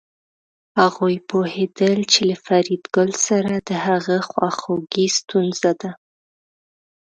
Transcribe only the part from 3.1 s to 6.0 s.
سره د هغه خواخوږي ستونزه ده